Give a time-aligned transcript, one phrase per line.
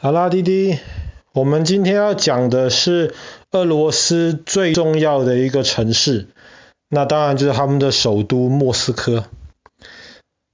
[0.00, 0.78] 好啦，弟弟，
[1.32, 3.14] 我们今天要讲的是
[3.52, 6.26] 俄罗斯最重要的一个城市，
[6.88, 9.24] 那当然就是他们的首都莫斯科。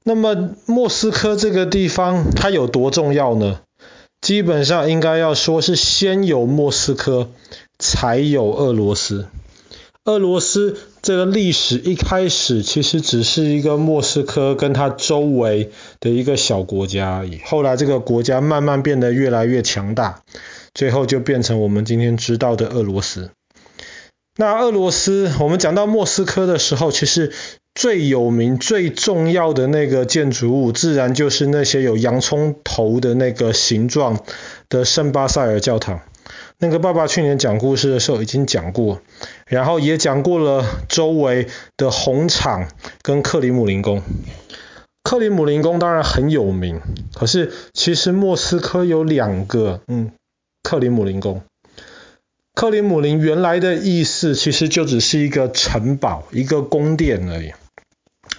[0.04, 3.60] 那么莫斯科这个地方它有多重要呢？
[4.20, 7.30] 基本上应该要说是先有莫斯科，
[7.78, 9.26] 才有俄罗斯。
[10.10, 15.70] 俄罗斯这个历史一开始其实只是一个莫斯科跟它周围
[16.00, 20.22] 的一个小国家而已，后来这个国家慢慢变得越来越强大，
[20.74, 23.30] 最后就变成我们今天知道的俄罗斯。
[24.36, 27.32] 那俄罗斯，我们讲到莫斯科的时候，其实
[27.74, 34.18] 最有名、最重要的那个建筑物，自然就是那些有洋葱头的那个形状
[34.68, 36.00] 的圣巴塞尔教堂。
[36.58, 39.00] 那个爸爸去年讲故事的时候已经讲过，
[39.46, 42.68] 然后也讲过了周围的红场
[43.02, 44.02] 跟克里姆林宫。
[45.02, 46.80] 克里姆林宫当然很有名，
[47.14, 50.12] 可是其实莫斯科有两个，嗯，
[50.62, 51.42] 克里姆林宫。
[52.54, 57.52] 克里姆林原来的意思其实就只是一个城堡、一个宫殿而已。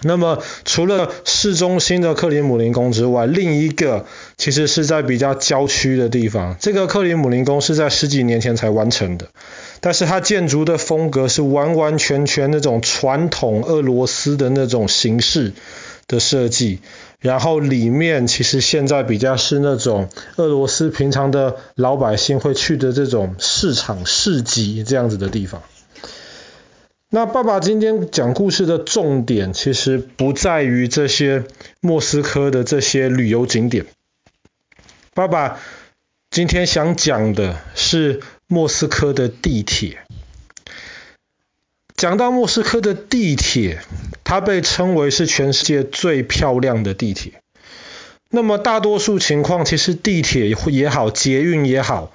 [0.04, 4.04] 那么，除了市中心的克里姆林宫之外，另一个
[4.36, 6.56] 其实是在比较郊区的地方。
[6.58, 9.28] 这个克里姆林宫是在十几年前才完成的，
[9.80, 15.52] 但是它建筑的风格是完完全全那种传统俄罗斯的那种形式
[16.08, 16.80] 的设计。
[17.20, 25.62] 然后里面其实现在比较是那种俄罗斯平常的老百姓会去的这种市场、市集这样子的地方。
[27.14, 31.44] 那爸爸今天讲故事的重点，其实不在于这些
[31.78, 33.84] 莫斯科的这些旅游景点。
[35.12, 35.60] 爸爸
[36.30, 39.98] 今天想讲的是莫斯科的地铁。
[41.98, 43.82] 讲到莫斯科的地铁，
[44.24, 47.34] 它被称为是全世界最漂亮的地铁。
[48.30, 52.10] 那么大多数情况，其实地铁也好，捷运也好。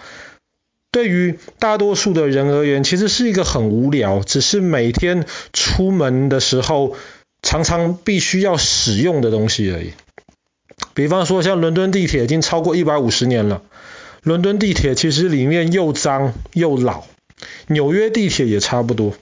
[0.92, 6.96] 对于大多数的人而言，其实是一个很无聊，只是每天出门的时候
[7.42, 9.92] 常常必须要使用的东西而已。
[10.94, 13.62] 比方说，像伦敦地铁已经超过一百五十年了，
[14.24, 17.04] 伦敦地铁其实里面又脏又老，
[17.68, 19.14] 纽约地铁也差不多。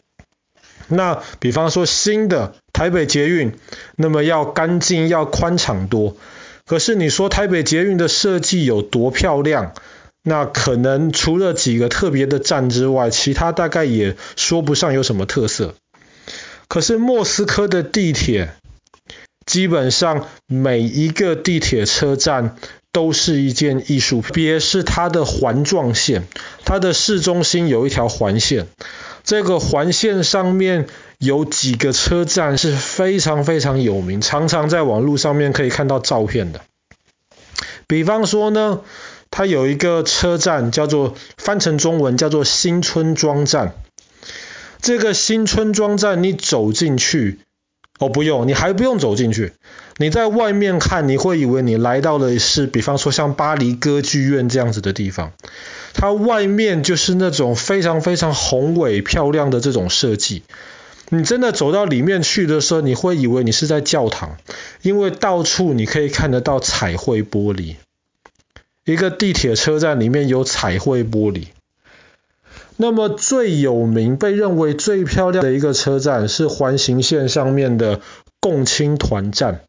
[0.87, 3.53] 那比方说新的台北捷运，
[3.95, 6.15] 那么要干净要宽敞多，
[6.65, 9.73] 可是你说台北捷运的设计有多漂亮？
[10.27, 15.75] 那可能除了几个特别的站之外，其他大概也说不上有什么特色。
[16.67, 18.55] 可是莫斯科的地铁，
[19.45, 22.55] 基本上每一个地铁车站
[22.91, 26.23] 都是一件艺术品，别是它的环状线，
[26.65, 28.65] 它的市中心有一条环线，
[29.23, 30.87] 这个环线上面
[31.19, 36.61] 有几个车站是非常非常有名，常常在网络上面可以看到照片的。
[37.85, 38.81] 比方说呢。
[39.37, 43.73] 它有一个车站叫做翻成中文叫做新村庄站。
[44.79, 47.39] 这个新村庄站，你走进去，
[47.99, 49.51] 哦，不用，你还不用走进去。
[49.97, 55.33] 你在外面看，你会以为你来到的是，比方说像巴黎歌剧院这样子的地方。
[55.93, 60.43] 它外面就是那种非常非常宏伟漂亮的这种设计。
[61.09, 64.37] 你真的走到里面去的时候，你会以为你是在教堂，
[64.81, 67.75] 因为到处你可以看得到彩绘玻璃。
[68.85, 71.47] 一个地铁车站里面有彩绘玻璃。
[72.77, 78.01] 那么最有名、被认为最漂亮的一个车站是环形线上面的
[78.39, 79.61] 共青团站。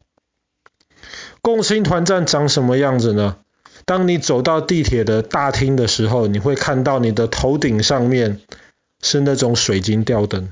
[1.41, 3.37] 共青团站长什么样子呢？
[3.85, 8.41] 当你走到地铁的大厅的时候，你会看到你的头顶上面
[9.01, 10.51] 是那种水晶吊灯。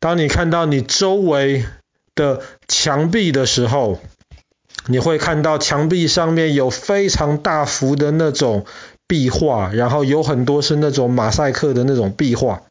[0.00, 1.64] 当你看到你周围
[2.16, 4.00] 的墙壁的时候，
[4.86, 8.66] 你会看到墙壁上面有非常大幅的那种
[9.06, 12.62] 壁画，然后有很多是那种马赛克的那种壁画，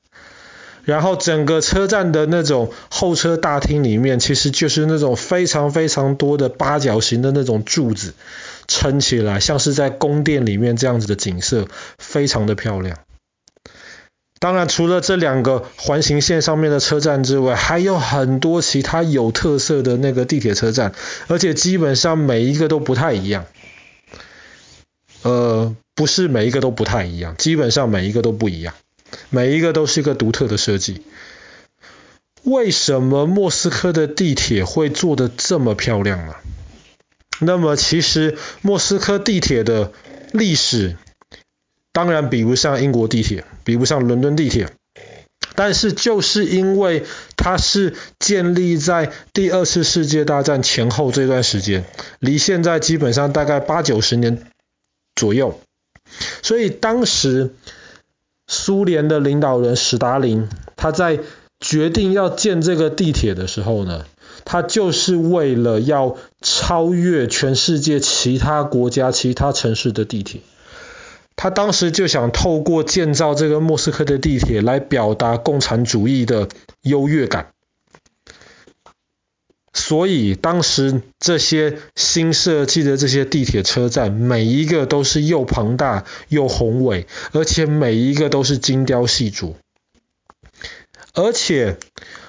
[0.84, 8.14] 然后整个车站的那种候车大厅里面，其实就是那种非常非常多的八角形的那种柱子
[8.68, 11.68] 撑起来，像是在宫殿里面这样子的景色，
[11.98, 12.98] 非常的漂亮。
[14.44, 20.94] 当然，除了这两个环形线上面的车站之外，还有很多其他有特色的那个地铁车站，
[21.28, 23.46] 而且基本上每一个都不太一样。
[25.22, 28.74] 呃，不是每一个都不太一样，基本上每一个都不一样，
[29.30, 31.04] 每一个都是一个独特的设计。
[32.44, 36.36] 为什么莫斯科的地铁会做得这么漂亮呢？
[37.40, 39.94] 那么，其实莫斯科地铁的
[40.34, 40.98] 历史。
[41.94, 44.70] 当然比不上英国地铁，比不上伦敦地铁，
[45.56, 47.06] 但是就是因为
[47.38, 51.86] 它是建立在第二次世界大战前后这段时间，
[52.20, 54.48] 离现在基本上大概八九十年
[55.16, 55.60] 左右。
[56.42, 57.54] 所以当时
[58.48, 61.20] 苏联的领导人史达林，他在
[61.60, 64.06] 决定要建这个地铁的时候呢，
[64.46, 70.42] 他就是为了要超越全世界其他国家、其他城市的地铁。
[71.44, 76.48] 他当时就想透过建造这个莫斯科的地铁来表达共产主义的
[76.84, 77.52] 优越感。
[79.74, 89.56] 所以当时这些新设计的这些地铁车站，每一个都是又庞大又宏伟，而且每一个都是精雕细琢。
[91.14, 91.76] 而且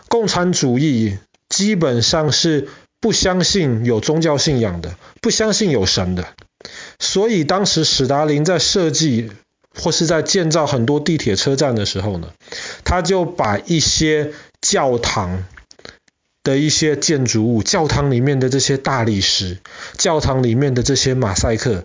[0.09, 1.19] 共产主义
[1.49, 2.67] 基本上是
[3.01, 6.27] 不相信有宗教信仰的，不相信有神的。
[6.99, 9.31] 所以当时史达林在设计
[9.77, 12.29] 或是在建造很多地铁车站的时候呢，
[12.85, 15.45] 他就把一些教堂
[16.43, 19.59] 的一些建筑物，教堂里面的这些大理石，
[19.97, 21.85] 教堂里面的这些马赛克，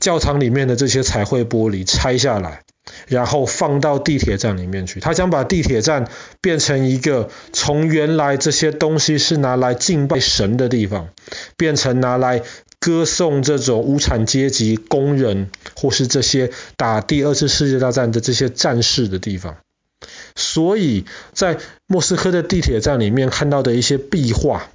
[0.00, 2.62] 教堂里面的这些彩绘玻璃拆下来，
[3.08, 5.00] 然后放到地铁站里面去。
[5.00, 6.08] 他想把地铁站
[6.40, 11.08] 变成一个从原来这些东西是拿来敬拜神的地方，
[11.56, 12.42] 变成拿来
[12.78, 19.56] 歌颂这种无产阶级工人，或是这些打第二次世界大战的这些战士的地方。
[20.34, 24.70] 所以在莫斯科的地铁站里面看到的一些壁画，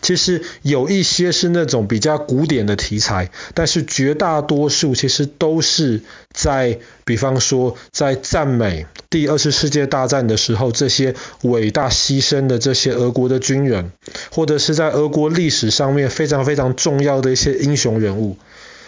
[0.00, 6.00] 其实有一些是那种比较古典的题材，但是绝大多数其实都是
[6.32, 13.90] 在，比方说在赞美第二次世界大战的时候这些伟大牺牲的这些俄国的军人，
[14.30, 18.36] 或者是在俄国历史上面非常非常重要的一些英雄人物。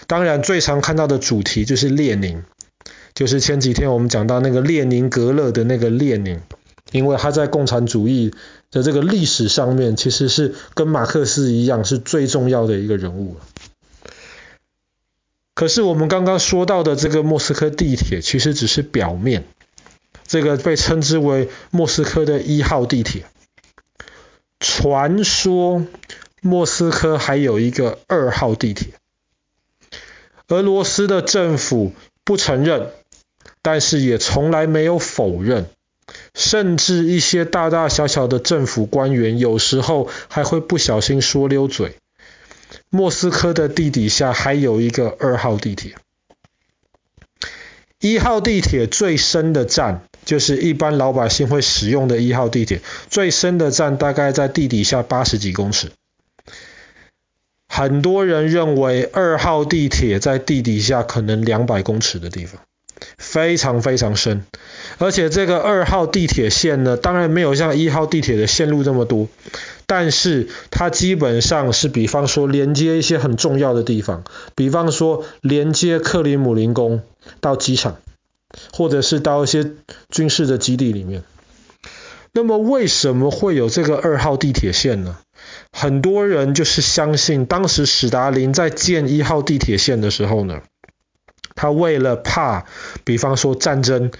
[0.07, 2.43] 当然，最常看到的主题就是列宁。
[3.13, 6.41] 就是前几天我们讲到那个列宁格勒的那个列宁，
[6.91, 8.35] 因为他在共产主义
[8.71, 13.37] 的这个历史上面，其实是跟马克思一样是最重要的一个人物。
[15.55, 19.45] 可是我们刚刚说到的这个莫斯科地铁，其实只是表面，
[20.27, 23.25] 这个被称之为莫斯科的一号地铁。
[24.59, 25.87] 传说
[26.41, 28.95] 莫斯科还有一个二号地铁，
[30.49, 31.93] 俄罗斯的政府
[32.25, 32.91] 不承认。
[33.63, 35.69] 但是也从来没有否认，
[36.35, 41.97] 甚至一些大大小小的政府官员有时候还会不小心说溜嘴。
[42.89, 45.95] 莫斯科的地底下还有一个二号地铁，
[48.01, 55.91] 一号地铁最深的站就是一般老百姓会使用的一号地铁，最深的站大概在地底下八十几公尺。
[57.69, 62.61] 很多人认为二号地铁在地底下可能两百公尺的地方。
[63.31, 64.45] 非常非常深，
[64.99, 69.29] 而且这个二号地铁线呢，当然没有像一号地铁的线路这么多，
[69.87, 74.25] 但是它基本上是，比方说连接一些很重要的地方，
[74.57, 77.03] 比方说连接克里姆林宫
[77.41, 77.99] 到机场，
[78.73, 79.71] 或者是到一些
[80.09, 81.23] 军事的基地里面。
[82.33, 85.19] 那么为什么会有这个二号地铁线呢？
[85.71, 90.63] 很多人就是相信，当时史达林在建一号地铁线的时候呢。
[91.61, 92.65] 他为了怕，
[93.05, 94.11] 比方说战争，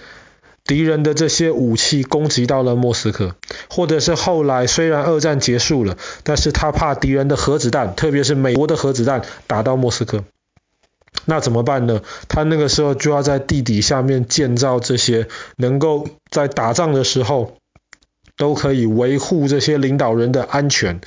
[0.63, 3.35] 敌人的这些武器攻击到了莫斯科，
[3.67, 10.23] 或者是后来虽然二战结束了，但是他怕敌人的核子弹，特别是美国的核子弹打到莫斯科，
[11.25, 12.03] 那怎么办呢？
[12.29, 17.57] 他那个时候就要在地底下面建造这些能够在打仗的时候
[18.37, 21.01] 都可以维护这些领导人的安全。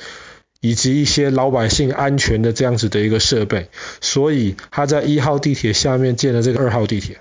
[0.65, 3.69] 以及一些老百姓安全的这样子的一个设备，
[4.01, 7.19] 所以他在一号地铁下面建了这个二号地铁。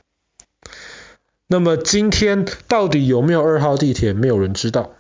[1.48, 4.92] 那么今天到底有没有二号地铁，没有人知道。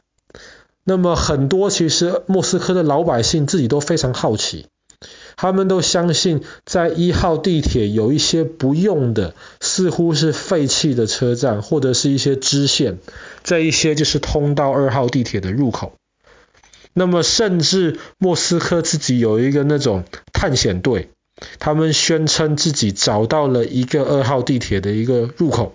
[0.83, 4.67] 那么很多其实莫斯科的老百姓自己都非常好奇，
[5.37, 12.97] 他们都相信在一号地铁有一些不用的，似乎是废弃的车站或者是一些支线，
[13.45, 15.93] 这一些就是通到二号地铁的入口。
[16.93, 21.09] 那么，甚至莫斯科自己有一个那种探险队，
[21.59, 25.73] 他们宣称自己找到了一个二号地铁的一个入口，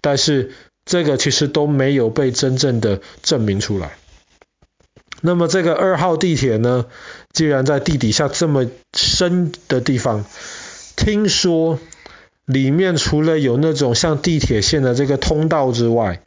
[0.00, 0.52] 但是
[0.86, 3.96] 这个其实都没有被真正的证明出来。
[5.20, 6.86] 那么，这个二号地铁呢，
[7.32, 10.24] 既然在地底下这么深的地方，
[10.96, 11.78] 听说
[12.44, 16.22] 里面除了有那种像地铁线的这个通道之外，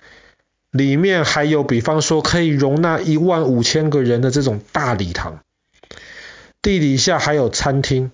[0.77, 5.39] 里面还有，比方说可以容纳一万五千个人的这种大礼堂，
[6.61, 8.11] 地底下还有餐厅，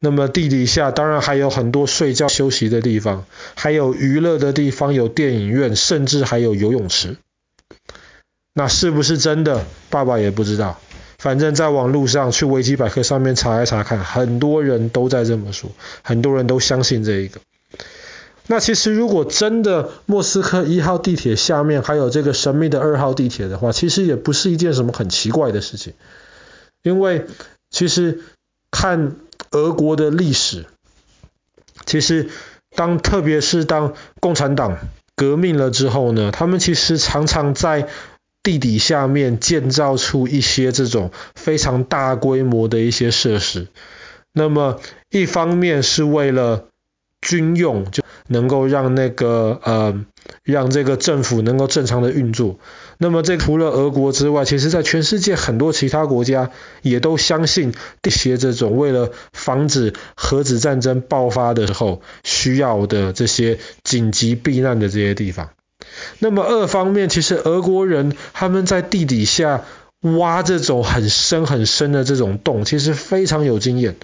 [0.00, 7.16] 那么地底下当然还有很多睡觉休息的地方，还有娱乐的地方，有电影院，甚至还有游泳池。
[8.52, 9.64] 那是不是真的？
[9.90, 10.78] 爸爸也不知道。
[11.18, 15.70] 反正在网络上去维基百科上面查一查看，很多人都在这么说，
[16.02, 17.40] 很多人都相信这一个。
[18.46, 25.94] 那其实如果真的莫斯科一号地铁下面还有这个神秘的二号地铁的话，其实也不是一件什么很奇怪的事情，
[26.82, 27.26] 因为
[27.70, 28.20] 其实
[28.70, 29.16] 看
[29.50, 30.66] 俄国的历史，
[31.86, 32.28] 其实
[32.74, 34.76] 当特别是当共产党
[35.16, 37.88] 革命了之后呢，他们其实常常在
[38.42, 43.68] 地底下面建造出一些这种非常大规模的一些设施，
[44.32, 46.66] 那么一方面是为了
[47.22, 50.04] 军用，就能够让那个呃，
[50.42, 52.58] 让这个政府能够正常的运作。
[52.98, 56.50] 那么这除了俄国之外，其实在全世界很多其他国家
[56.82, 65.50] 也都相信这些这种为了防止核子战争爆发的时候需要的这些紧急避难的这些地方。
[66.18, 69.64] 那么二方面，其实俄国人他们在地底下
[70.00, 73.96] 挖这种很深很深的这种洞，其实非常有经验。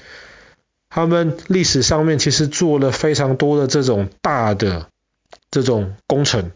[0.91, 4.89] 他们历史上面其实做了非常多的这种大的
[5.51, 6.51] 这种工程，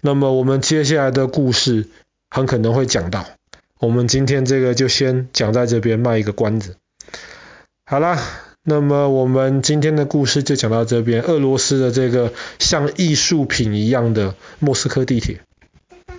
[0.00, 1.88] 那么我们接下来的故事
[2.30, 3.26] 很可能会讲到。
[3.80, 6.76] 我们今天这个就先讲在这边，卖一个关子。
[7.84, 8.18] 好啦，
[8.62, 11.22] 那么我们今天的故事就讲到这边。
[11.22, 15.40] 俄罗斯的这个像艺术品一样的莫斯科地铁。